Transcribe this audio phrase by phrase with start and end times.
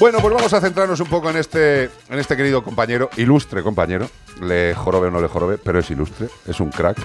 [0.00, 4.08] Bueno, pues vamos a centrarnos un poco en este, en este querido compañero, ilustre compañero.
[4.40, 6.96] Le jorobe o no le jorobe, pero es ilustre, es un crack.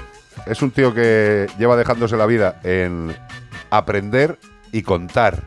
[0.46, 3.14] Es un tío que lleva dejándose la vida en
[3.70, 4.40] aprender
[4.72, 5.44] y contar,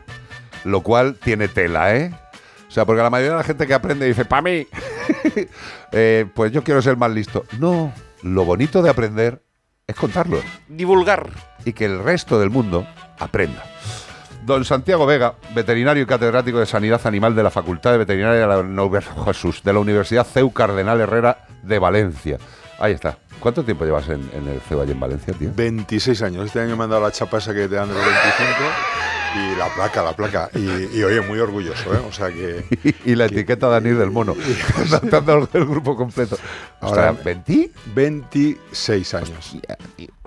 [0.63, 2.11] lo cual tiene tela, ¿eh?
[2.67, 4.67] O sea, porque la mayoría de la gente que aprende dice, ¡pa' mí!
[5.91, 7.45] Eh, pues yo quiero ser más listo.
[7.57, 7.91] No,
[8.21, 9.41] lo bonito de aprender
[9.87, 11.31] es contarlo Divulgar.
[11.65, 12.85] y que el resto del mundo
[13.17, 13.63] aprenda.
[14.45, 18.47] Don Santiago Vega, veterinario y catedrático de Sanidad Animal de la Facultad de Veterinaria de
[18.47, 22.37] la, Uni- Jesús, de la Universidad CEU Cardenal Herrera de Valencia.
[22.79, 23.17] Ahí está.
[23.39, 25.51] ¿Cuánto tiempo llevas en, en el CEU allí en Valencia, tío?
[25.55, 26.45] 26 años.
[26.45, 28.53] Este año me han dado la chapa esa que te dan de los 25
[29.35, 30.49] y la placa, la placa.
[30.55, 31.99] Y, y, oye, muy orgulloso, ¿eh?
[32.07, 32.65] O sea que.
[33.05, 34.35] y la etiqueta de Anir del Mono.
[35.11, 36.37] Dado el grupo completo.
[36.81, 37.69] Ahora, Ahora, ¿20?
[37.93, 39.57] 26 años.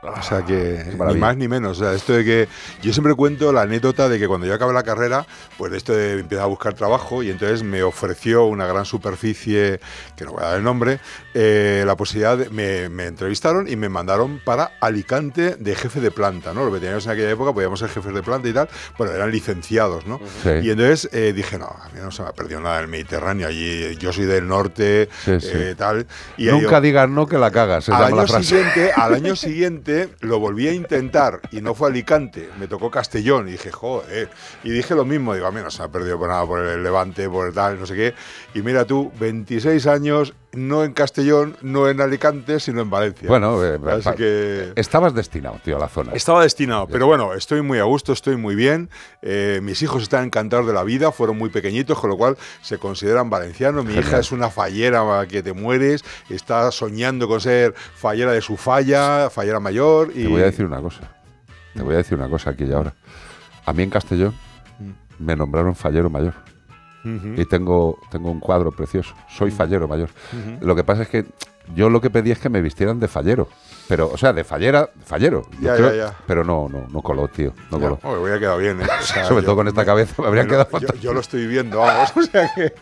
[0.05, 1.81] O sea que ni más ni menos.
[1.81, 2.49] O sea, esto de que
[2.83, 5.25] yo siempre cuento la anécdota de que cuando yo acabé la carrera,
[5.57, 9.79] pues de esto de empezar a buscar trabajo y entonces me ofreció una gran superficie,
[10.17, 10.99] que no voy a dar el nombre,
[11.35, 16.11] eh, la posibilidad de, me, me entrevistaron y me mandaron para Alicante de jefe de
[16.11, 16.65] planta, ¿no?
[16.65, 20.05] Los veterinarios en aquella época podíamos ser jefes de planta y tal, bueno, eran licenciados,
[20.07, 20.19] ¿no?
[20.43, 20.51] Sí.
[20.65, 22.89] Y entonces eh, dije, no, a mí no se me ha perdido nada en el
[22.91, 25.49] Mediterráneo, allí yo soy del norte, Sí, sí.
[25.53, 26.09] eh, tal.
[26.37, 28.45] Y Nunca digas no que la cagas, se al llama la año, frase.
[28.49, 33.49] siguiente, al año siguiente lo volví a intentar y no fue Alicante, me tocó Castellón
[33.49, 34.29] y dije, joder.
[34.65, 36.83] Y dije lo mismo, digo, a mí no se ha perdido por nada, por el
[36.83, 38.15] Levante, por el tal, no sé qué.
[38.55, 43.29] Y mira tú, 26 años, no en Castellón, no en Alicante, sino en Valencia.
[43.29, 44.73] Bueno, eh, Así que...
[44.77, 46.13] estabas destinado, tío, a la zona.
[46.13, 48.91] Estaba destinado, pero bueno, estoy muy a gusto, estoy muy bien.
[49.23, 52.79] Eh, mis hijos están encantados de la vida, fueron muy pequeñitos, con lo cual se
[52.79, 53.85] consideran valencianos.
[53.85, 58.57] Mi hija es una fallera que te mueres, está soñando con ser fallera de su
[58.57, 60.11] falla, fallera mayor.
[60.15, 61.01] Y Te voy a decir una cosa.
[61.75, 62.95] Te voy a decir una cosa aquí y ahora.
[63.65, 64.35] A mí en Castellón
[65.19, 66.35] me nombraron fallero mayor.
[67.05, 69.15] Y tengo, tengo un cuadro precioso.
[69.29, 70.11] Soy fallero mayor.
[70.61, 71.25] Lo que pasa es que
[71.75, 73.49] yo lo que pedí es que me vistieran de fallero.
[73.89, 75.43] Pero, o sea, de fallera, fallero.
[75.61, 76.15] Ya, creo- ya, ya.
[76.27, 77.53] Pero no, no, no coló, tío.
[77.71, 77.99] No coló.
[78.03, 78.85] me hubiera quedado bien, ¿eh?
[79.01, 81.47] O sea, Sobre yo- todo con esta cabeza me habría quedado yo, yo lo estoy
[81.47, 82.13] viendo, vamos.
[82.17, 82.73] O sea que.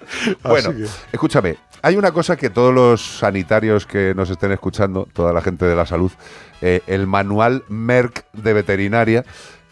[0.42, 5.32] Bueno, que- escúchame, hay una cosa que todos los sanitarios que nos estén escuchando, toda
[5.32, 6.12] la gente de la salud,
[6.60, 9.24] eh, el manual Merck de veterinaria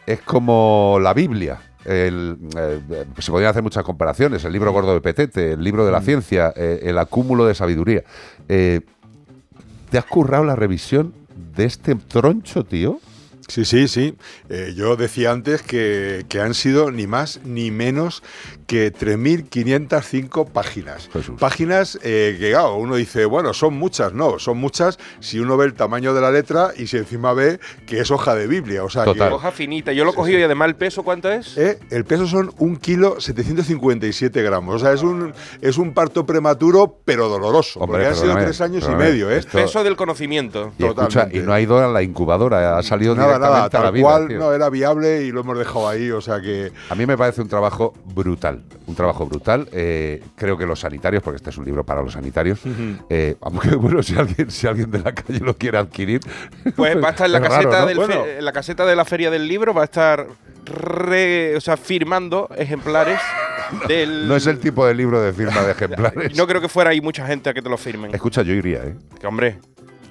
[0.07, 1.61] es como la Biblia.
[1.89, 2.81] El, eh,
[3.19, 4.45] se podrían hacer muchas comparaciones.
[4.45, 8.05] El libro gordo de Petete, el libro de la ciencia, eh, el acúmulo de sabiduría.
[8.47, 8.83] Eh,
[9.91, 11.15] ¿Te has currado la revisión
[11.57, 13.01] de este troncho, tío?
[13.49, 14.15] Sí, sí, sí.
[14.51, 18.23] Eh, yo decía antes que, que han sido ni más ni menos
[18.69, 21.09] que 3.505 páginas.
[21.13, 21.37] Jesús.
[21.41, 24.13] Páginas eh, que, claro, uno dice, bueno, son muchas.
[24.13, 27.61] No, son muchas si uno ve el tamaño de la letra y si encima ve
[27.87, 28.85] que es hoja de Biblia.
[28.85, 29.21] O sea, que-.
[29.23, 29.93] Hoja finita.
[29.93, 31.57] Yo lo he cogido y además el peso, ¿cuánto es?
[31.57, 34.77] Eh, el peso son un kilo 757 gramos.
[34.77, 37.81] O sea, es un, es un parto prematuro, pero doloroso.
[37.81, 39.39] Hombre, porque han sido tres años y medio, ¿eh?
[39.39, 40.73] Esto- Peso del conocimiento.
[40.79, 41.39] Y, escucha, Totalmente.
[41.39, 43.93] y no ha ido a la incubadora, ha salido Nada, directamente nada, a la tal
[43.93, 44.03] vida.
[44.05, 44.39] cual tío.
[44.39, 46.11] no era viable y lo hemos dejado ahí.
[46.11, 46.71] O sea que.
[46.91, 49.69] A mí me parece un trabajo brutal, un trabajo brutal.
[49.73, 52.61] Eh, creo que los sanitarios, porque este es un libro para los sanitarios,
[53.09, 56.21] eh, aunque bueno, si alguien, si alguien de la calle lo quiere adquirir,
[56.77, 57.87] Pues va a estar en la, es raro, caseta ¿no?
[57.87, 58.25] del Bueno.
[58.25, 60.27] fe- en la caseta de la feria del libro, va a estar
[60.65, 63.19] re- o sea, firmando ejemplares
[63.89, 64.29] del.
[64.29, 66.37] No es el tipo de libro de firma de ejemplares.
[66.37, 68.15] No creo que fuera ahí mucha gente a que te lo firmen.
[68.15, 68.95] Escucha, yo iría, ¿eh?
[69.21, 69.59] Que hombre,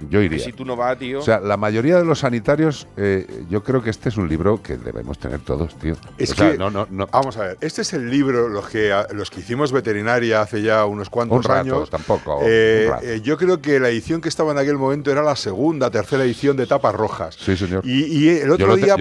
[0.09, 0.39] Yo iría.
[0.39, 1.19] si tú no vas, tío.
[1.19, 4.61] O sea, la mayoría de los sanitarios, eh, yo creo que este es un libro
[4.61, 5.95] que debemos tener todos, tío.
[6.17, 7.07] Es O sea, que- no, no, no.
[7.07, 10.85] Vamos a ver, este es el libro, los que, los que hicimos veterinaria hace ya
[10.85, 11.89] unos cuantos Un rato, años.
[11.89, 13.05] tampoco, Eh, un rato.
[13.07, 16.23] eh, yo creo que la edición que estaba en aquel momento era la segunda, tercera
[16.23, 17.35] edición de tapas rojas.
[17.39, 17.81] Sí, señor.
[17.85, 18.95] Y, y el otro te- día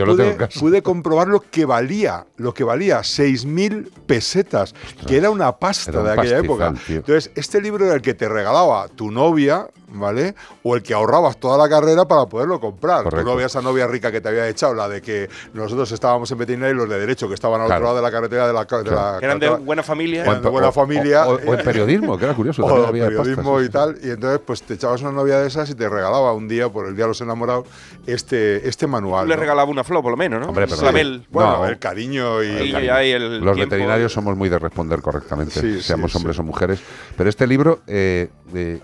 [0.59, 4.75] pude, comprobar lo que valía, lo que valía, 6.000 pesetas,
[5.07, 6.75] que era una pasta Era un de aquella pastizal, época.
[6.87, 6.97] tío.
[6.97, 10.35] Entonces, este libro era el que te regalaba tu novia, ¿vale?
[10.63, 13.05] O el que ahorrabas toda la carrera para poderlo comprar.
[13.05, 13.25] Correcto.
[13.25, 16.39] Tu novia, esa novia rica que te había echado, la de que nosotros estábamos en
[16.39, 17.85] veterinaria y los de derecho que estaban al Claro.
[17.87, 20.23] otro lado de la carretera de la, de la eran de buena familia.
[20.23, 21.27] Eran de buena o- familia.
[21.27, 22.63] O, o- o en periodismo, que era curioso.
[22.67, 25.47] o había periodismo pastas, y sí, tal, y entonces pues te echabas una novia de
[25.49, 27.67] esas y te regalaba un día, por el Día de los Enamorados,
[28.07, 29.25] este, este manual.
[29.25, 29.41] Tú le ¿no?
[29.41, 30.49] regalaba una flor, por lo menos, ¿no?
[30.49, 31.27] Hombre, pero- Clavel.
[31.31, 31.67] Bueno, No.
[31.67, 32.47] el cariño y...
[32.49, 36.17] Y ya hay el Los tiempo- veterinarios somos muy de responder correctamente, Sí, seamos sí,
[36.19, 36.43] hombres sí.
[36.43, 36.81] o mujeres.
[37.17, 38.81] Pero este libro, eh, eh,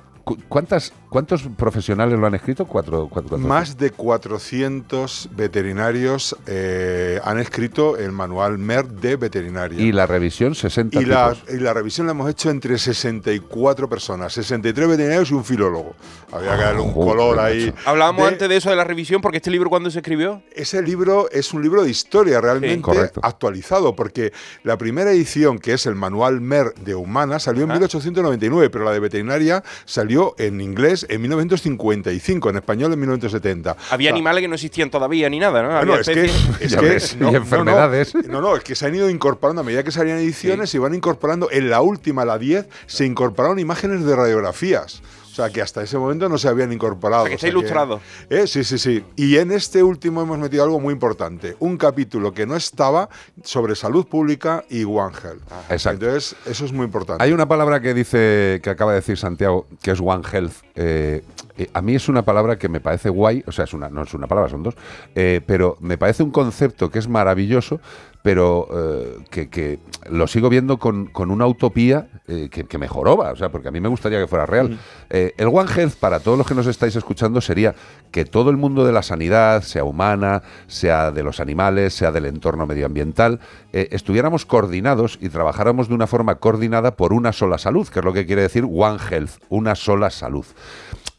[0.49, 2.65] ¿cuántas ¿Cuántos profesionales lo han escrito?
[2.65, 9.79] Cuatro, cuatro- cuatro- Más de 400 veterinarios eh, han escrito el manual MER de veterinaria.
[9.79, 11.53] Y la revisión, 60 Y la, tipos.
[11.55, 15.95] y la revisión la hemos hecho entre 64 personas, 63 veterinarios y un filólogo.
[16.33, 17.75] Había que darle un Joder, color ahí.
[17.85, 20.43] Hablábamos de- antes de eso de la revisión, porque este libro, ¿cuándo se escribió?
[20.55, 24.33] Ese libro es un libro de historia realmente actualizado, porque
[24.63, 27.81] la primera edición, que es el manual MER de humana, salió en Ajá.
[27.81, 33.77] 1899, pero la de veterinaria salió en inglés en 1955, en español en 1970.
[33.91, 35.69] Había O sea, animales que no existían todavía ni nada, ¿no?
[35.69, 36.61] Bueno, Había es que, especies.
[36.61, 38.15] es Ya que ves, y enfermedades.
[38.29, 40.95] No, no, es que se han ido incorporando a medida que salían ediciones, se iban
[40.95, 41.51] incorporando.
[41.51, 45.03] En la última, la 10, se incorporaron imágenes de radiografías.
[45.33, 47.23] O sea, que hasta ese momento no se habían incorporado.
[47.23, 48.03] O sea, que está ilustrado.
[48.29, 49.03] Eh, sí, sí, sí.
[49.17, 51.57] Y en este último hemos metido algo muy importante.
[51.59, 53.09] Un capítulo que no estaba
[53.43, 55.43] sobre salud pública y One Health.
[55.71, 56.05] Exacto.
[56.05, 57.25] Entonces, eso es muy importante.
[57.25, 60.53] Hay una palabra que dice, que acaba de decir Santiago, que es One Health.
[60.75, 61.23] Eh,
[61.57, 64.03] eh, a mí es una palabra que me parece guay, o sea, es una, no
[64.03, 64.75] es una palabra, son dos,
[65.15, 67.81] eh, pero me parece un concepto que es maravilloso,
[68.23, 72.89] pero eh, que, que lo sigo viendo con, con una utopía eh, que, que me
[72.89, 74.79] joroba, o sea, porque a mí me gustaría que fuera real.
[75.11, 77.75] Eh, el One Health, para todos los que nos estáis escuchando, sería
[78.11, 82.27] que todo el mundo de la sanidad, sea humana, sea de los animales, sea del
[82.27, 83.41] entorno medioambiental,
[83.73, 88.13] estuviéramos coordinados y trabajáramos de una forma coordinada por una sola salud, que es lo
[88.13, 90.45] que quiere decir One Health, una sola salud.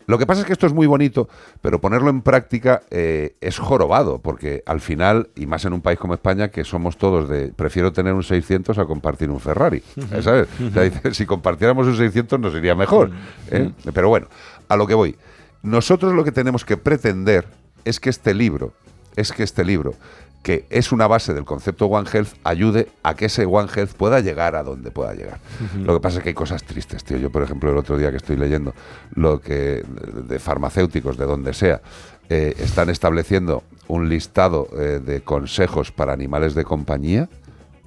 [0.07, 1.27] Lo que pasa es que esto es muy bonito,
[1.61, 5.99] pero ponerlo en práctica eh, es jorobado, porque al final, y más en un país
[5.99, 9.83] como España, que somos todos de prefiero tener un 600 a compartir un Ferrari.
[10.21, 10.47] ¿sabes?
[10.61, 13.11] O sea, dice, si compartiéramos un 600 nos iría mejor.
[13.51, 13.71] ¿eh?
[13.93, 14.27] Pero bueno,
[14.69, 15.15] a lo que voy.
[15.61, 17.45] Nosotros lo que tenemos que pretender
[17.85, 18.73] es que este libro,
[19.15, 19.93] es que este libro,
[20.43, 24.19] que es una base del concepto One Health, ayude a que ese One Health pueda
[24.19, 25.39] llegar a donde pueda llegar.
[25.77, 27.17] Lo que pasa es que hay cosas tristes, tío.
[27.17, 28.73] Yo, por ejemplo, el otro día que estoy leyendo
[29.15, 29.83] lo que
[30.27, 31.81] de farmacéuticos, de donde sea,
[32.29, 37.29] eh, están estableciendo un listado eh, de consejos para animales de compañía.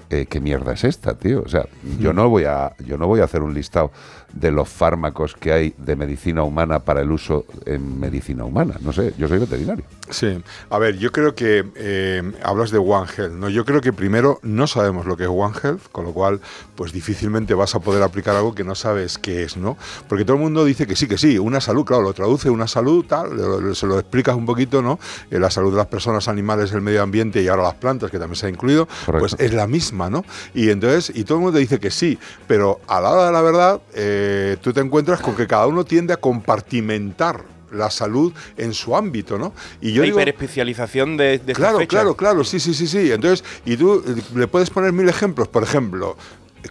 [0.08, 1.42] eh, ¿Qué mierda es esta, tío?
[1.44, 1.66] O sea,
[1.98, 3.90] yo no voy a, yo no voy a hacer un listado
[4.38, 8.74] de los fármacos que hay de medicina humana para el uso en medicina humana.
[8.80, 9.84] No sé, yo soy veterinario.
[10.10, 10.38] Sí,
[10.70, 13.48] a ver, yo creo que eh, hablas de One Health, ¿no?
[13.48, 16.40] Yo creo que primero no sabemos lo que es One Health, con lo cual,
[16.76, 19.76] pues difícilmente vas a poder aplicar algo que no sabes qué es, ¿no?
[20.08, 22.68] Porque todo el mundo dice que sí, que sí, una salud, claro, lo traduce una
[22.68, 24.98] salud, tal, lo- se lo explicas un poquito, ¿no?
[25.30, 28.18] Eh, la salud de las personas, animales, el medio ambiente y ahora las plantas, que
[28.18, 29.18] también se ha incluido, Correcto.
[29.18, 30.24] pues es la misma, ¿no?
[30.54, 33.42] Y entonces, y todo el mundo dice que sí, pero a la hora de la
[33.42, 34.24] verdad, eh,
[34.60, 39.38] tú te encuentras con que cada uno tiende a compartimentar la salud en su ámbito,
[39.38, 39.52] ¿no?
[39.80, 43.10] Y yo la digo, hiperespecialización de, de claro, claro, claro, sí, sí, sí, sí.
[43.10, 46.16] Entonces, y tú eh, le puedes poner mil ejemplos, por ejemplo,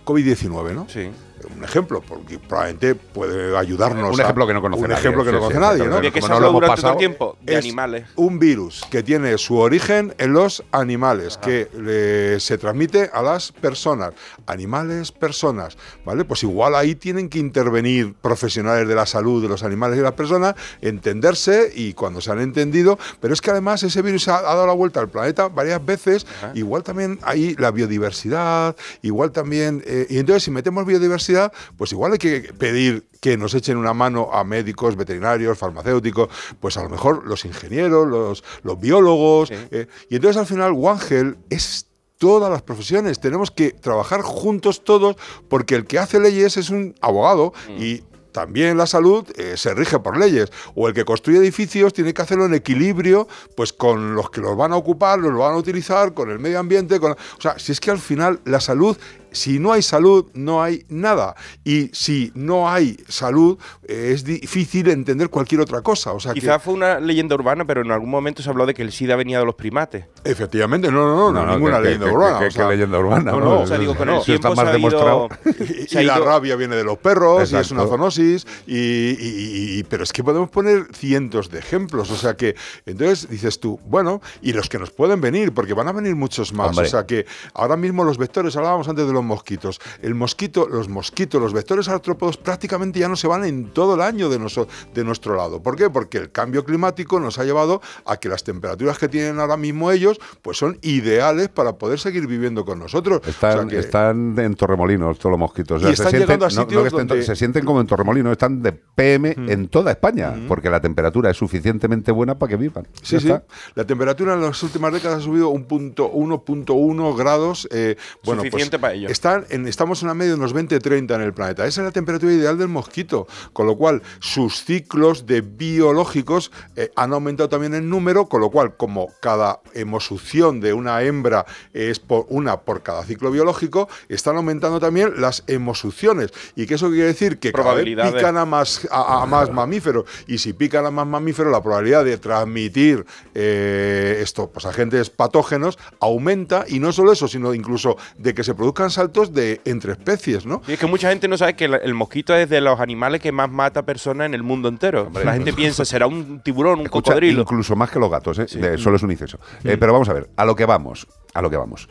[0.06, 0.88] COVID-19, ¿no?
[0.90, 1.10] Sí.
[1.58, 4.14] Un ejemplo, porque probablemente puede ayudarnos.
[4.14, 5.78] Un a- ejemplo que no conoce Un nadie, ejemplo que sí, no sí, conoce nadie,
[5.80, 5.84] ¿no?
[5.98, 6.08] exactamente.
[6.08, 7.38] ¿De qué como se no lo hemos pasado, tiempo?
[7.42, 8.06] De es animales.
[8.16, 13.52] Un virus que tiene su origen en los animales, que eh, se transmite a las
[13.52, 14.14] personas.
[14.48, 15.78] Animales, personas.
[16.06, 16.26] ¿Vale?
[16.26, 20.04] Pues igual ahí tienen que intervenir profesionales de la salud de los animales y de
[20.04, 22.98] las personas, entenderse y cuando se han entendido.
[23.20, 26.26] Pero es que además ese virus ha, ha dado la vuelta al planeta varias veces.
[26.54, 29.84] Igual también hay la biodiversidad, igual también.
[29.86, 31.35] eh, y entonces, si metemos biodiversidad,
[31.78, 36.30] pues igual hay que pedir que nos echen una mano a médicos, veterinarios, farmacéuticos,
[36.60, 39.50] pues a lo mejor los ingenieros, los, los biólogos.
[39.50, 39.56] Sí.
[39.72, 40.76] eh, y entonces al final
[41.10, 41.88] Health es
[42.18, 43.20] todas las profesiones.
[43.20, 45.16] Tenemos que trabajar juntos todos
[45.50, 49.98] porque el que hace leyes es un abogado y también la salud eh, se rige
[50.00, 50.52] por leyes.
[50.76, 54.58] O el que construye edificios tiene que hacerlo en equilibrio pues con los que los
[54.58, 57.00] van a ocupar, los van a utilizar, con el medio ambiente.
[57.00, 58.98] Con, o sea, si es que al final la salud
[59.36, 61.36] si no hay salud, no hay nada.
[61.64, 63.58] Y si no hay salud,
[63.88, 66.14] eh, es difícil entender cualquier otra cosa.
[66.14, 68.74] O sea que- Quizás fue una leyenda urbana, pero en algún momento se habló de
[68.74, 70.06] que el SIDA venía de los primates.
[70.24, 72.40] Efectivamente, no, no, no, no, ninguna que- leyenda que- urbana.
[72.40, 73.32] que- o sea, que leyenda urbana.
[73.32, 73.46] no, ¿no?
[73.46, 75.30] no, O sea, digo, con el Eso está tiempo más se ha demostrado.
[75.46, 75.86] ido...
[75.90, 77.74] Se y la rabia viene de los perros y es Exacto.
[77.76, 78.48] una zoonosis.
[78.68, 82.10] Y, y- y- pero es que podemos poner cientos de ejemplos.
[82.12, 82.56] O sea que,
[82.86, 86.54] entonces dices tú, bueno, y los que nos pueden venir, porque van a venir muchos
[86.54, 86.70] más.
[86.70, 86.86] Hombre.
[86.86, 89.80] O sea que ahora mismo los vectores, hablábamos antes de los mosquitos.
[90.02, 94.02] El mosquito, los mosquitos, los vectores artrópodos prácticamente ya no se van en todo el
[94.02, 95.62] año de, noso- de nuestro lado.
[95.62, 95.90] ¿Por qué?
[95.90, 99.92] Porque el cambio climático nos ha llevado a que las temperaturas que tienen ahora mismo
[99.92, 103.20] ellos, pues son ideales para poder seguir viviendo con nosotros.
[103.22, 105.82] O sea Están, que- están en Torremolinos todos los mosquitos.
[105.82, 108.72] Y están llegando a no- no sitios donde- se sienten como en Torremolinos, están de
[108.74, 112.88] PM en toda España, porque la temperatura es suficientemente buena para que vivan.
[113.02, 113.28] Sí, sí.
[113.28, 113.44] está.
[113.76, 117.68] La temperatura en las últimas décadas ha subido un punto 1.1 grados.
[117.72, 121.16] eh, bueno, Suficiente pues para ellos, están en, estamos en una media de unos 20-30
[121.16, 121.66] en el planeta.
[121.66, 126.92] Esa es la temperatura ideal del mosquito, con lo cual sus ciclos de biológicos eh,
[126.98, 132.00] han aumentado también en número, con lo cual como cada hemosucción de una hembra es
[132.00, 136.32] por una por cada ciclo biológico, están aumentando también las hemosucciones.
[136.56, 137.40] ¿Y qué eso quiere decir?
[137.40, 140.06] Que cada vez pican a más, a, a más mamíferos.
[140.28, 145.80] Y si pican a más mamíferos, la probabilidad de transmitir eh, esto pues, agentes patógenos
[146.02, 146.66] aumenta.
[146.68, 150.62] Y no solo eso, sino incluso de que se produzcan saltos de entre especies, ¿no?
[150.68, 153.32] Y es que mucha gente no sabe que el mosquito es de los animales que
[153.32, 155.10] más mata personas en el mundo entero.
[155.24, 157.42] la gente piensa, será un tiburón, un Escucha, cocodrilo.
[157.42, 158.46] incluso más que los gatos, ¿eh?
[158.60, 159.40] De- solo es un incienso.
[159.64, 161.88] Eh, pero vamos a ver, a lo que vamos, a lo que vamos.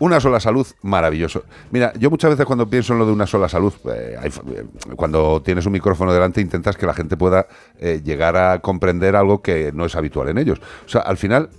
[0.00, 1.44] Una sola salud, maravilloso.
[1.70, 4.64] Mira, yo muchas veces cuando pienso en lo de una sola salud, eh, eh,
[4.96, 7.46] cuando tienes un micrófono delante intentas que la gente pueda
[7.78, 10.60] eh, llegar a comprender algo que no es habitual en ellos.
[10.84, 11.50] O sea, al final,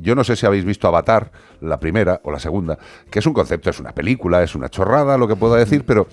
[0.00, 2.78] yo no sé si habéis visto Avatar, la primera o la segunda,
[3.10, 6.08] que es un concepto, es una película, es una chorrada, lo que pueda decir, pero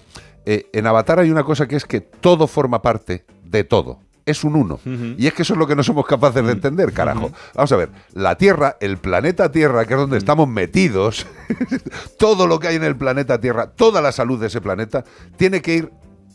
[0.46, 4.56] en Avatar hay una cosa que es que todo forma parte de todo es un
[4.56, 4.80] uno.
[4.86, 7.32] Y es que eso es lo que no somos capaces de entender, carajo.
[7.56, 11.26] Vamos a ver, la Tierra, el planeta Tierra, que es donde estamos metidos,
[12.18, 15.04] todo lo que hay en el planeta Tierra, toda la salud de ese planeta,
[15.38, 15.92] tiene que ir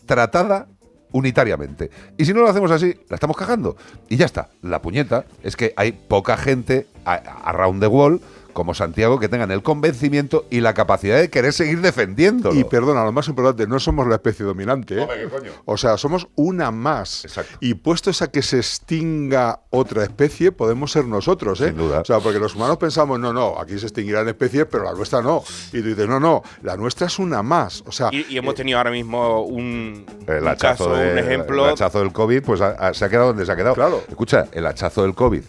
[0.06, 0.66] tratada
[1.12, 1.90] unitariamente.
[2.18, 3.76] Y si no lo hacemos así, la estamos cagando.
[4.08, 4.48] Y ya está.
[4.62, 7.14] La puñeta es que hay poca gente a-
[7.44, 8.20] around the wall
[8.56, 12.58] como Santiago que tengan el convencimiento y la capacidad de querer seguir defendiéndolo.
[12.58, 14.94] Y perdona, lo más importante, no somos la especie dominante.
[14.96, 15.00] ¿eh?
[15.02, 15.50] Hombre, ¿qué coño?
[15.66, 17.26] O sea, somos una más.
[17.26, 17.58] Exacto.
[17.60, 21.60] Y puestos a que se extinga otra especie, podemos ser nosotros.
[21.60, 21.66] ¿eh?
[21.68, 22.00] Sin duda.
[22.00, 25.20] O sea, porque los humanos pensamos, no, no, aquí se extinguirán especies, pero la nuestra
[25.20, 25.44] no.
[25.74, 27.84] Y tú dices, no, no, la nuestra es una más.
[27.86, 31.66] O sea, Y, y hemos tenido ahora mismo un, El un caso, de- un ejemplo.
[31.66, 32.60] el hachazo del COVID, pues
[32.92, 33.74] se ha quedado donde se ha quedado.
[33.74, 34.02] Claro.
[34.08, 35.42] Escucha, el hachazo del COVID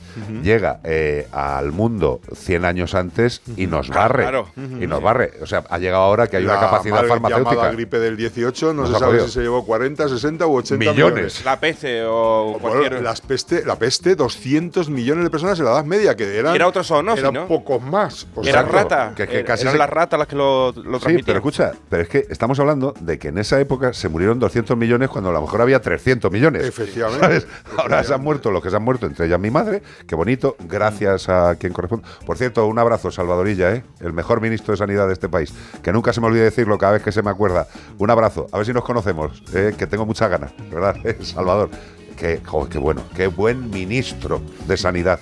[0.43, 4.23] llega eh, al mundo 100 años antes y nos barre.
[4.23, 4.49] Claro.
[4.55, 5.33] Y nos barre.
[5.41, 7.51] O sea, ha llegado ahora que hay una la capacidad mal farmacéutica.
[7.55, 10.77] llamada gripe del 18, no Nos se sabe si se llevó 40, 60 u 80
[10.91, 11.13] Millones.
[11.13, 11.45] millones.
[11.45, 13.01] La peste o Bueno, cualquier.
[13.01, 16.67] las peste, la peste, 200 millones de personas en la Edad Media, que eran, Era
[16.67, 17.47] otro zoonosis, eran ¿no?
[17.47, 18.27] pocos más.
[18.35, 18.77] O sea, Era Exacto.
[18.77, 19.13] rata.
[19.15, 22.03] Que- que casi eran se- las ratas las que lo, lo Sí, pero escucha, pero
[22.03, 25.33] es que estamos hablando de que en esa época se murieron 200 millones cuando a
[25.33, 26.65] lo mejor había 300 millones.
[26.65, 27.19] Efectivamente.
[27.25, 27.47] ¿Sabes?
[27.77, 29.81] Ahora se han muerto los que se han muerto, entre ellas mi madre.
[30.07, 32.07] Qué bonito, gracias a quien corresponde.
[32.25, 33.83] Por cierto, un abrazo, Salvadorilla, ¿eh?
[33.99, 35.53] el mejor ministro de Sanidad de este país.
[35.83, 37.67] Que nunca se me olvide decirlo cada vez que se me acuerda.
[37.97, 39.75] Un abrazo, a ver si nos conocemos, ¿eh?
[39.77, 40.95] que tengo muchas ganas, ¿verdad?
[41.21, 41.69] Salvador.
[42.15, 45.19] Qué, joder, qué bueno, qué buen ministro de Sanidad.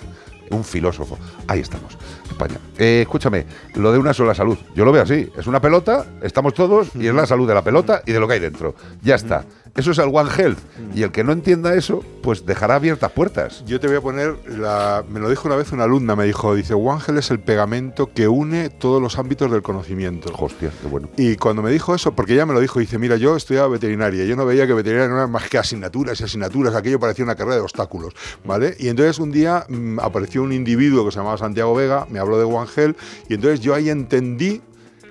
[0.50, 1.18] Un filósofo.
[1.48, 1.98] Ahí estamos,
[2.30, 2.58] España.
[2.78, 4.56] Eh, escúchame, lo de una sola salud.
[4.76, 5.28] Yo lo veo así.
[5.36, 8.28] Es una pelota, estamos todos, y es la salud de la pelota y de lo
[8.28, 8.76] que hay dentro.
[9.02, 9.44] Ya está.
[9.76, 10.58] Eso es el One Health.
[10.94, 13.62] Y el que no entienda eso, pues dejará abiertas puertas.
[13.66, 16.54] Yo te voy a poner, la, me lo dijo una vez una alumna, me dijo,
[16.54, 20.32] dice, Ángel es el pegamento que une todos los ámbitos del conocimiento.
[20.38, 21.08] Hostia, qué bueno.
[21.16, 24.24] Y cuando me dijo eso, porque ella me lo dijo, dice, mira, yo estudiaba veterinaria,
[24.24, 27.34] yo no veía que veterinaria no era más que asignaturas y asignaturas, aquello parecía una
[27.34, 28.14] carrera de obstáculos,
[28.44, 28.76] ¿vale?
[28.78, 32.38] Y entonces un día mm, apareció un individuo que se llamaba Santiago Vega, me habló
[32.38, 32.96] de One Health,
[33.28, 34.62] y entonces yo ahí entendí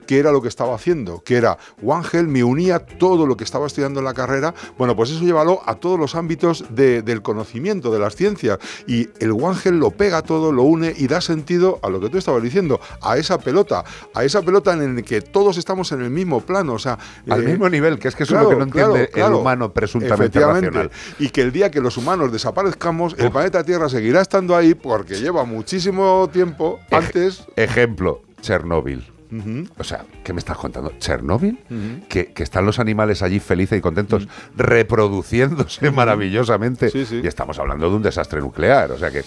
[0.05, 3.67] qué era lo que estaba haciendo, que era Health me unía todo lo que estaba
[3.67, 7.91] estudiando en la carrera, bueno, pues eso llévalo a todos los ámbitos de- del conocimiento,
[7.91, 11.89] de las ciencias, y el Health lo pega todo, lo une y da sentido a
[11.89, 13.83] lo que tú estabas diciendo, a esa pelota,
[14.13, 16.97] a esa pelota en la que todos estamos en el mismo plano, o sea...
[17.29, 19.41] Al eh, mismo nivel, que es que eso es lo que no entiende claro, el
[19.41, 20.91] humano presuntamente racional.
[21.19, 25.15] Y que el día que los humanos desaparezcamos, el planeta Tierra seguirá estando ahí porque
[25.15, 27.45] lleva muchísimo tiempo antes.
[27.55, 29.14] Ejemplo, Chernóbil.
[29.77, 31.57] O sea, ¿qué me estás contando?¿ Chernóbil?
[32.09, 36.89] que, que están los animales allí felices y contentos, reproduciéndose maravillosamente.
[36.89, 37.21] Sí, sí.
[37.23, 38.91] Y estamos hablando de un desastre nuclear.
[38.91, 39.23] O sea que.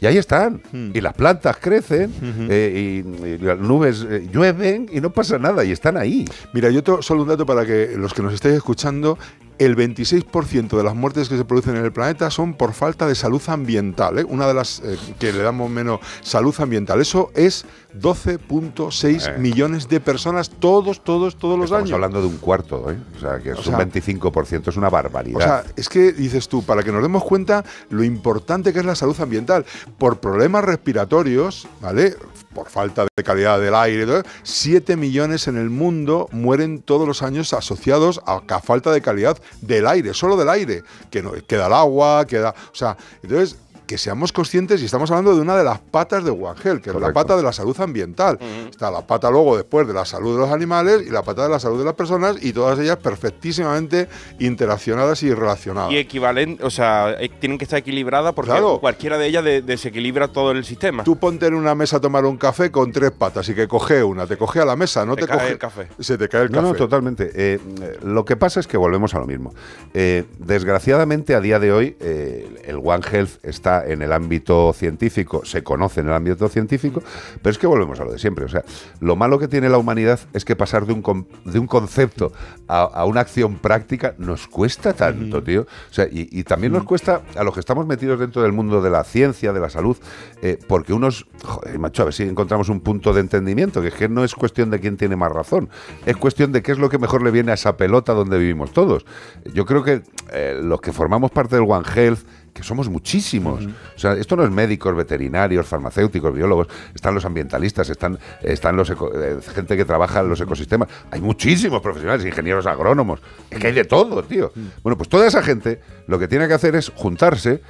[0.00, 0.62] Y ahí están.
[0.72, 2.12] Y las plantas crecen,
[2.48, 5.64] eh, y, y las nubes eh, llueven y no pasa nada.
[5.64, 6.24] Y están ahí.
[6.52, 9.18] Mira, yo solo un dato para que los que nos estéis escuchando,
[9.60, 13.14] el 26% de las muertes que se producen en el planeta son por falta de
[13.14, 14.18] salud ambiental.
[14.18, 14.24] ¿eh?
[14.26, 17.00] Una de las eh, que le damos menos salud ambiental.
[17.00, 19.38] Eso es 12.6 Eh.
[19.38, 21.94] millones de personas todos, todos, todos los Estamos años.
[21.94, 22.96] hablando de un cuarto, ¿eh?
[23.16, 25.38] O sea, que es O un sea, 25%, es una barbaridad.
[25.38, 28.84] O sea, es que dices tú, para que nos demos cuenta lo importante que es
[28.86, 29.64] la salud ambiental,
[29.98, 32.16] por problemas respiratorios, ¿vale?
[32.54, 37.06] Por falta de calidad del aire, y todo, 7 millones en el mundo mueren todos
[37.06, 41.32] los años asociados a, a falta de calidad del aire, solo del aire, que no
[41.46, 43.56] queda el agua, queda, o sea, entonces
[43.90, 46.90] que seamos conscientes y estamos hablando de una de las patas de One Health, que
[46.90, 48.38] es la pata de la salud ambiental.
[48.70, 51.48] Está la pata luego después de la salud de los animales y la pata de
[51.48, 54.06] la salud de las personas y todas ellas perfectísimamente
[54.38, 55.90] interaccionadas y relacionadas.
[55.90, 58.78] Y equivalente, o sea, eh, tienen que estar equilibradas porque Claro.
[58.78, 61.02] cualquiera de ellas de- desequilibra todo el sistema.
[61.02, 64.04] Tú ponte en una mesa a tomar un café con tres patas y que coge
[64.04, 65.88] una, te coge a la mesa, no Te te, cae coge el café.
[65.98, 66.68] Se te cae el No, café.
[66.68, 67.24] no, totalmente.
[67.34, 69.52] Eh, eh, lo que pasa es que volvemos a lo mismo.
[69.94, 75.44] Eh, desgraciadamente, a día de hoy, eh, el One Health está en el ámbito científico,
[75.44, 77.02] se conoce en el ámbito científico,
[77.42, 78.44] pero es que volvemos a lo de siempre.
[78.44, 78.64] O sea,
[79.00, 82.32] lo malo que tiene la humanidad es que pasar de un, de un concepto
[82.68, 85.62] a, a una acción práctica nos cuesta tanto, tío.
[85.62, 88.80] O sea, y, y también nos cuesta a los que estamos metidos dentro del mundo
[88.80, 89.96] de la ciencia, de la salud,
[90.42, 93.94] eh, porque unos, joder, macho, a ver si encontramos un punto de entendimiento, que es
[93.94, 95.68] que no es cuestión de quién tiene más razón,
[96.06, 98.72] es cuestión de qué es lo que mejor le viene a esa pelota donde vivimos
[98.72, 99.04] todos.
[99.52, 102.20] Yo creo que eh, los que formamos parte del One Health,
[102.60, 103.64] que somos muchísimos.
[103.66, 108.88] O sea, esto no es médicos, veterinarios, farmacéuticos, biólogos, están los ambientalistas, están, están los
[108.90, 110.88] eco- eh, gente que trabaja en los ecosistemas.
[111.10, 114.52] Hay muchísimos profesionales, ingenieros agrónomos, es que hay de todo, tío.
[114.82, 117.62] Bueno, pues toda esa gente lo que tiene que hacer es juntarse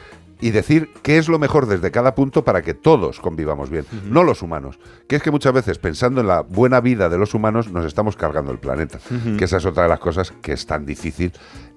[0.42, 4.24] y decir qué es lo mejor desde cada punto para que todos convivamos bien, no
[4.24, 4.78] los humanos.
[5.06, 8.16] Que es que muchas veces pensando en la buena vida de los humanos nos estamos
[8.16, 8.98] cargando el planeta,
[9.36, 11.32] que esa es otra de las cosas que es tan difícil.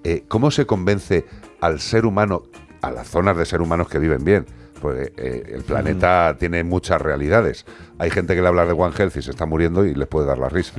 [0.06, 1.26] Eh, ¿Cómo se convence
[1.60, 2.44] al ser humano,
[2.84, 4.46] a las zonas de ser humanos que viven bien?
[4.82, 7.66] Pues eh, el planeta tiene muchas realidades.
[8.00, 10.28] Hay gente que le habla de One Health y se está muriendo y les puede
[10.28, 10.74] dar la risa.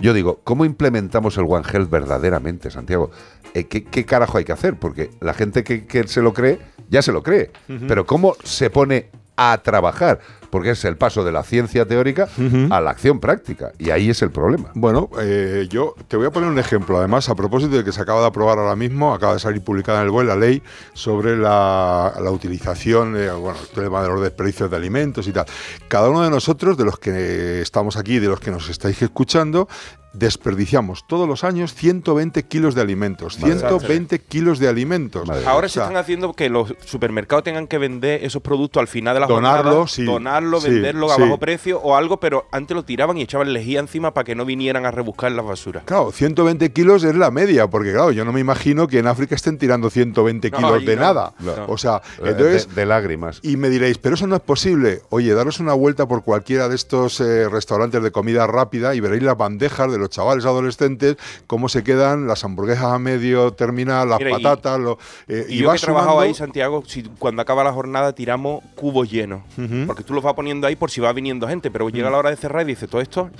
[0.00, 3.12] Yo digo, ¿cómo implementamos el One Health verdaderamente, Santiago?
[3.54, 4.76] Eh, ¿qué, qué carajo hay que hacer?
[4.76, 6.58] Porque la gente que, que se lo cree,
[6.90, 7.52] ya se lo cree.
[7.86, 10.18] Pero ¿cómo se pone a trabajar?
[10.54, 12.28] Porque es el paso de la ciencia teórica
[12.70, 13.72] a la acción práctica.
[13.76, 14.70] Y ahí es el problema.
[14.74, 16.96] Bueno, eh, yo te voy a poner un ejemplo.
[16.96, 19.98] Además, a propósito de que se acaba de aprobar ahora mismo, acaba de salir publicada
[19.98, 24.22] en el BOE la ley sobre la, la utilización, eh, bueno, el tema de los
[24.22, 25.46] desperdicios de alimentos y tal.
[25.88, 29.66] Cada uno de nosotros, de los que estamos aquí, de los que nos estáis escuchando,
[30.14, 33.38] desperdiciamos todos los años 120 kilos de alimentos.
[33.40, 35.26] Madre 120 kilos de alimentos.
[35.26, 38.88] Madre Ahora O se están haciendo que los supermercados tengan que vender esos productos al
[38.88, 40.04] final de la Donarlo, jornada, sí.
[40.04, 41.22] donarlo, Sí, venderlo a sí.
[41.22, 44.44] bajo precio o algo, pero antes lo tiraban y echaban lejía encima para que no
[44.44, 45.84] vinieran a rebuscar las basuras.
[45.84, 49.34] Claro, 120 kilos es la media, porque claro, yo no me imagino que en África
[49.34, 51.02] estén tirando 120 No, kilos de no.
[51.02, 51.32] nada.
[51.40, 51.52] No.
[51.68, 52.68] O sea, Eh, entonces...
[52.68, 53.40] de, de lágrimas.
[53.42, 55.02] Y me diréis, pero eso no es posible.
[55.10, 59.22] Oye, daros una vuelta por cualquiera de estos eh, restaurantes de comida rápida y veréis
[59.22, 64.18] las bandejas de los chavales adolescentes, cómo se quedan las hamburguesas a medio terminar, las
[64.18, 64.80] Mira, y- patatas.
[64.80, 64.98] lo-
[65.28, 68.62] eh, Y yo que he trabajado sumando- ahí, Santiago, si cuando acaba la jornada tiramos
[68.74, 69.42] cubos llenos.
[69.86, 72.30] Porque tú los vas poniendo ahí por si va viniendo gente, pero llega la hora
[72.30, 73.30] de cerrar y dice, todo esto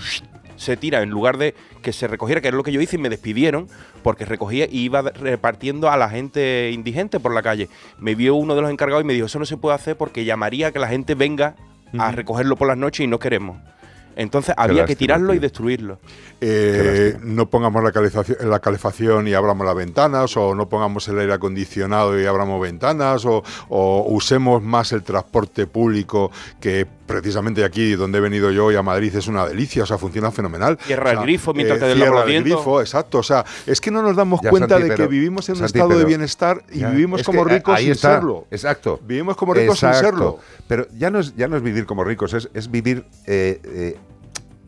[0.56, 2.98] se tira en lugar de que se recogiera, que es lo que yo hice, y
[2.98, 3.68] me despidieron
[4.02, 7.68] porque recogía y iba repartiendo a la gente indigente por la calle.
[7.98, 10.24] Me vio uno de los encargados y me dijo, eso no se puede hacer porque
[10.24, 11.56] llamaría a que la gente venga
[11.98, 13.56] a recogerlo por las noches y no queremos.
[14.16, 15.98] Entonces había que tirarlo y destruirlo.
[16.40, 21.18] Eh, no pongamos la calefacción, la calefacción y abramos las ventanas, o no pongamos el
[21.18, 27.94] aire acondicionado y abramos ventanas, o, o usemos más el transporte público, que precisamente aquí
[27.94, 30.78] donde he venido yo hoy a Madrid es una delicia, o sea, funciona fenomenal.
[30.80, 33.18] Cierra O sea, el grifo mientras te des cierra el grifo, exacto.
[33.18, 35.64] O sea, es que no nos damos Ya, cuenta Santi, de que vivimos en un
[35.64, 38.46] estado de bienestar y Ya, vivimos como que ricos ahí sin está, serlo.
[38.50, 39.00] Exacto.
[39.04, 40.38] Vivimos como ricos sin serlo.
[40.66, 43.96] Pero ya no es, ya no es vivir como ricos, es, es vivir eh, eh,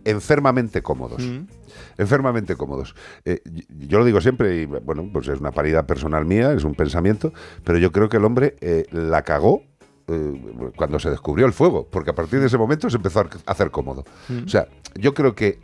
[0.04, 1.22] enfermamente cómodos.
[1.22, 1.46] Mm.
[1.98, 2.94] Enfermamente cómodos.
[3.24, 6.64] Eh, y- yo lo digo siempre, y bueno, pues es una paridad personal mía, es
[6.64, 7.32] un pensamiento,
[7.64, 9.62] pero yo creo que el hombre eh, la cagó
[10.08, 13.28] eh, cuando se descubrió el fuego, porque a partir de ese momento se empezó a
[13.46, 14.04] hacer cómodo.
[14.44, 15.58] O sea, yo creo que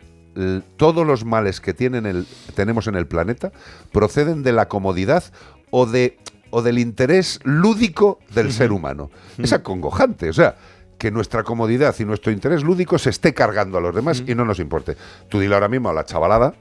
[0.76, 3.52] todos los males que tienen el, tenemos en el planeta
[3.92, 5.24] proceden de la comodidad
[5.70, 6.18] o de
[6.52, 9.10] o del interés lúdico del ser humano.
[9.38, 10.54] Es acongojante, o sea,
[10.98, 14.44] que nuestra comodidad y nuestro interés lúdico se esté cargando a los demás y no
[14.44, 14.96] nos importe.
[15.28, 16.54] Tú dile ahora mismo a la chavalada,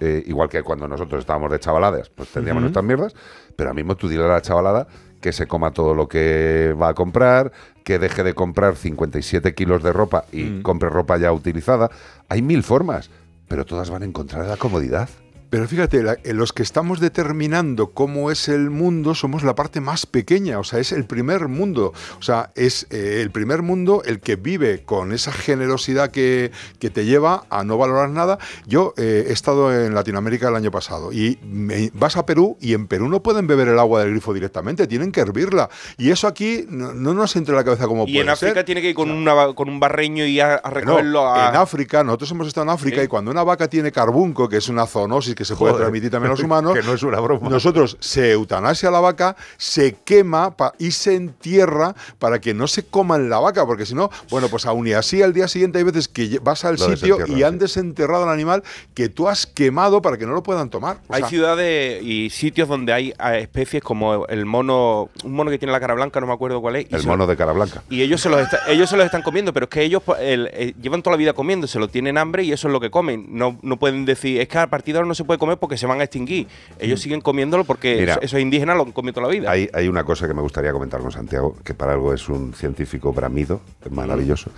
[0.00, 3.14] eh, igual que cuando nosotros estábamos de chavaladas, pues tendríamos nuestras mierdas,
[3.54, 4.88] pero ahora mismo tú dile a la chavalada
[5.24, 7.50] que se coma todo lo que va a comprar,
[7.82, 11.90] que deje de comprar 57 kilos de ropa y compre ropa ya utilizada.
[12.28, 13.08] Hay mil formas,
[13.48, 15.08] pero todas van en contra de la comodidad.
[15.54, 19.80] Pero fíjate, la- eh, los que estamos determinando cómo es el mundo somos la parte
[19.80, 24.02] más pequeña, o sea, es el primer mundo, o sea, es eh, el primer mundo
[24.04, 28.38] el que vive con esa generosidad que, que te lleva a no valorar nada.
[28.66, 32.74] Yo eh, he estado en Latinoamérica el año pasado y me- vas a Perú y
[32.74, 35.70] en Perú no pueden beber el agua del grifo directamente, tienen que hervirla.
[35.98, 38.54] Y eso aquí no, no nos entra en la cabeza como Y puede en África
[38.54, 38.64] ser.
[38.64, 41.50] tiene que ir con, una, con un barreño y a, a No, recogerlo a...
[41.50, 43.04] en África, nosotros hemos estado en África Sí.
[43.04, 45.84] y cuando una vaca tiene carbunco, que es una zoonosis que que se puede Joder.
[45.86, 46.74] transmitir también a los humanos.
[46.74, 47.48] Que no es una broma.
[47.48, 52.84] Nosotros se eutanasia la vaca, se quema pa- y se entierra para que no se
[52.84, 55.84] coman la vaca, porque si no, bueno, pues aún y así al día siguiente hay
[55.84, 57.58] veces que vas al Lo sitio y han sí.
[57.60, 58.62] desenterrado al animal
[58.94, 60.98] que tú has quemado para que no lo puedan tomar.
[61.08, 65.58] O Hay sea, ciudades y sitios donde hay especies como el mono, un mono que
[65.58, 66.86] tiene la cara blanca, no me acuerdo cuál es.
[66.90, 67.82] y El se- mono de cara blanca.
[67.90, 70.18] Y ellos se los está- ellos se los están comiendo, pero es que ellos pues,
[70.22, 72.80] el- eh, llevan toda la vida comiendo, se lo tienen hambre y eso es lo
[72.80, 73.26] que comen.
[73.30, 75.76] No, no pueden decir, es que a partir de ahora no se puede comer porque
[75.76, 76.46] se van a extinguir.
[76.78, 78.00] Ellos siguen comiéndolo porque Mm.
[78.00, 79.50] Mira, eso- esos indígenas lo han comido toda la vida.
[79.50, 82.54] Hay, hay una cosa que me gustaría comentar con Santiago, que para algo es un
[82.54, 84.50] científico bramido, maravilloso.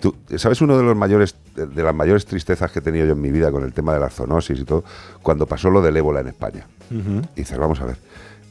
[0.00, 3.20] Tú, ¿Sabes uno de los mayores de las mayores tristezas que he tenido yo en
[3.20, 4.84] mi vida con el tema de la zoonosis y todo?
[5.22, 6.66] Cuando pasó lo del ébola en España.
[6.90, 7.96] Y dices, vamos a ver.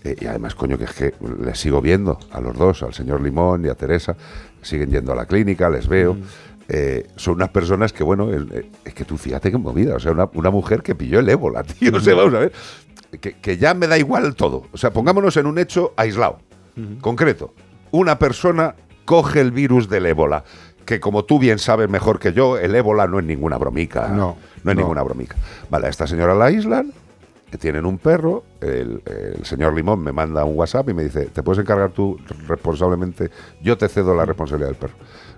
[0.03, 3.21] eh, y además, coño, que es que les sigo viendo a los dos, al señor
[3.21, 4.15] Limón y a Teresa.
[4.61, 6.17] Siguen yendo a la clínica, les veo.
[6.69, 9.95] Eh, son unas personas que, bueno, el- eh, es que tú fíjate qué movida.
[9.95, 11.95] O sea, una, una mujer que pilló el ébola, tío.
[11.95, 12.51] O sea, vamos a ver.
[13.21, 14.63] Que, que ya me da igual todo.
[14.73, 16.39] O sea, pongámonos en un hecho aislado,
[17.01, 17.53] concreto.
[17.91, 18.75] Una persona
[19.05, 20.43] coge el virus del ébola.
[20.85, 24.07] Que como tú bien sabes mejor que yo, el ébola no es ninguna bromica.
[24.09, 24.81] No, no es no.
[24.81, 25.35] ninguna bromica.
[25.69, 26.93] Vale, a esta señora la aíslan,
[27.51, 31.25] que tienen un perro, el, el señor Limón me manda un WhatsApp y me dice,
[31.27, 33.29] ¿te puedes encargar tú responsablemente?
[33.61, 34.95] Yo te cedo la responsabilidad del perro.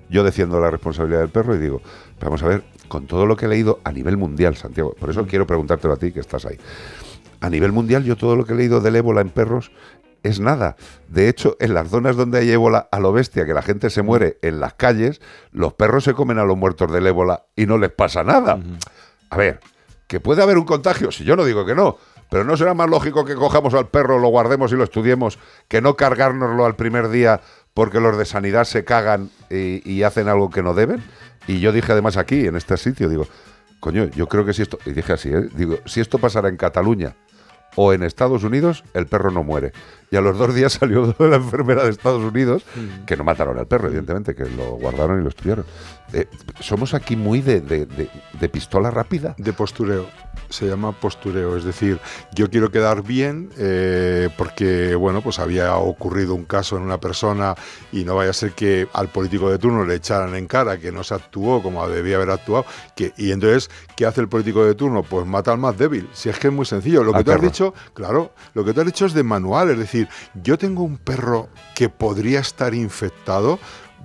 [0.10, 1.82] Yo defiendo la responsabilidad del perro y digo,
[2.20, 5.26] vamos a ver, con todo lo que he leído a nivel mundial, Santiago, por eso
[5.28, 6.58] quiero preguntártelo a ti, que estás ahí.
[7.42, 9.72] A nivel mundial, yo todo lo que he leído del ébola en perros
[10.24, 10.76] es nada.
[11.08, 14.02] De hecho, en las zonas donde hay ébola a lo bestia, que la gente se
[14.02, 17.78] muere en las calles, los perros se comen a los muertos del ébola y no
[17.78, 18.60] les pasa nada.
[19.30, 19.60] A ver,
[20.08, 21.98] que puede haber un contagio, si yo no digo que no,
[22.30, 25.82] pero ¿no será más lógico que cojamos al perro, lo guardemos y lo estudiemos, que
[25.82, 27.42] no cargárnoslo al primer día
[27.74, 31.04] porque los de sanidad se cagan y, hacen algo que no deben?
[31.48, 33.28] Y yo dije además aquí, en este sitio, digo,
[33.80, 35.50] coño, yo creo que si esto, y dije así, ¿eh?
[35.56, 37.16] digo, si esto pasara en Cataluña
[37.76, 39.72] o en Estados Unidos, el perro no muere.
[40.12, 42.64] Y a los dos días salió la enfermera de Estados Unidos,
[43.06, 45.66] que no mataron al perro, evidentemente, que lo guardaron y lo estudiaron.
[46.14, 46.28] Eh,
[46.60, 49.36] somos aquí muy de, de- de- de pistola rápida.
[49.38, 50.08] de postureo.
[50.50, 52.00] Se llama postureo, es decir,
[52.34, 57.54] yo quiero quedar bien eh, porque, bueno, pues había ocurrido un caso en una persona
[57.92, 60.92] y no vaya a ser que al político de turno le echaran en cara que
[60.92, 62.66] no se actuó como debía haber actuado.
[62.96, 65.04] Que, y entonces, ¿qué hace el político de turno?
[65.04, 66.10] Pues mata al más débil.
[66.14, 67.04] Si es que es muy sencillo.
[67.04, 69.70] Lo Al que tú has dicho, claro, lo que tú has dicho es de manual,
[69.70, 69.99] es decir,
[70.34, 73.60] yo tengo un perro que podría estar infectado.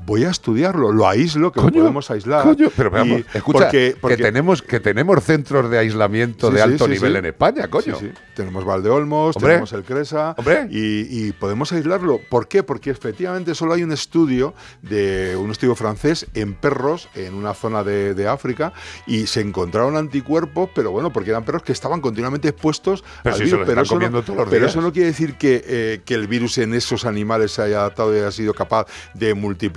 [0.07, 2.43] Voy a estudiarlo, lo aíslo, que lo podemos aislar.
[2.43, 6.55] Coño, pero vamos, Y- escucha, porque- porque- que, tenemos, que tenemos centros de aislamiento Sí,
[6.57, 7.97] de alto sí, nivel en España, coño.
[8.35, 9.53] Tenemos Valdeolmos, Hombre.
[9.53, 10.67] tenemos el Cresa Hombre.
[10.71, 12.21] Y, y podemos aislarlo.
[12.29, 12.63] ¿Por qué?
[12.63, 14.53] Porque efectivamente solo hay un estudio
[14.83, 18.73] de un estudio francés en perros en una zona de, de África
[19.07, 23.39] y se encontraron anticuerpos, pero bueno, porque eran perros que estaban continuamente expuestos Pero al
[23.39, 23.61] si virus.
[23.67, 27.07] pero eso, no, pero eso no quiere decir que, eh, que el virus en esos
[27.07, 29.33] animales se haya adaptado y haya sido capaz de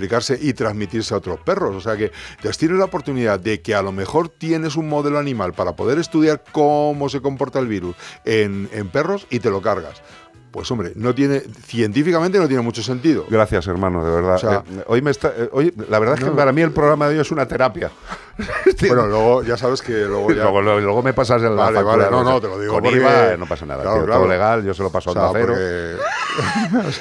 [0.08, 1.76] multiplicarse y transmitirse a otros perros.
[1.76, 2.10] O sea que
[2.58, 6.42] tienes la oportunidad de que a lo mejor tienes un modelo animal para poder estudiar
[6.52, 7.94] cómo se comporta el virus
[8.24, 10.02] en, en perros y te lo cargas.
[10.50, 13.26] Pues hombre, no tiene, científicamente no tiene mucho sentido.
[13.28, 14.34] Gracias, hermano, de verdad.
[14.36, 16.36] O sea- Eh, hoy me está, eh, hoy, la verdad es que No.
[16.36, 17.90] para mí el programa de hoy es una terapia.
[18.80, 20.44] Bueno, luego ya sabes que luego ya...
[20.44, 22.96] luego, luego- luego me pasas el Vale, vale, no, no, te lo digo Con porque-
[22.98, 24.20] IVA no pasa nada, Claro, tío, claro.
[24.22, 25.96] todo legal, yo se lo paso o a Onda porque-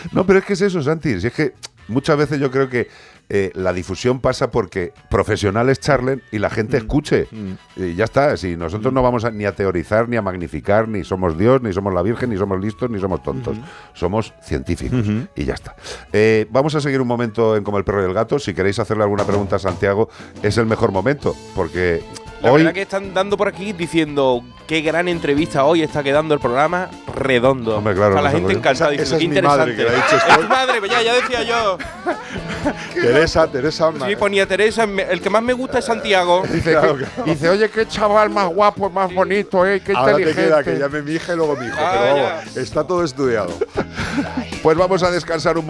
[0.11, 1.21] No, pero es que es eso, Santi.
[1.21, 1.53] Si es que
[1.87, 2.87] muchas veces yo creo que
[3.29, 6.51] eh, la difusión pasa porque profesionales charlen y la Mm.
[6.51, 7.27] gente escuche.
[7.75, 8.37] Y ya está.
[8.37, 11.73] Si nosotros no vamos a- ni a teorizar, ni a magnificar, ni somos Dios, ni
[11.73, 13.57] somos la Virgen, ni somos listos, ni somos tontos.
[13.93, 15.05] Somos científicos.
[15.35, 15.75] Y ya está.
[16.13, 18.39] Eh, vamos a seguir un momento en Como el perro y el gato.
[18.39, 20.07] Si queréis hacerle alguna pregunta a Santiago,
[20.41, 21.35] es el mejor momento.
[21.53, 22.01] Porque
[22.41, 22.59] La hoy.
[22.61, 26.89] verdad que están dando por aquí diciendo qué gran entrevista hoy está quedando el programa
[27.15, 27.77] redondo.
[27.77, 29.75] Hombre, claro, O sea, la gente encantada Esa- esa es mi madre interesante.
[29.75, 30.29] que ha dicho esto.
[30.31, 31.77] Es tu madre, pues ya, ya decía yo.
[32.93, 33.91] Teresa, Teresa...
[34.05, 36.43] Sí, ponía Teresa, el que más me gusta es Santiago.
[36.51, 37.23] Dice, Claro, que- claro.
[37.31, 40.49] dice, oye, qué chaval más guapo, más bonito, eh, qué Ahora te inteligente.
[40.49, 41.75] queda que llame mi hija y luego mi hijo.
[41.79, 42.23] Ah, pero ya.
[42.35, 43.49] vamos, está todo estudiado.
[44.63, 45.65] Pues vamos a descansar un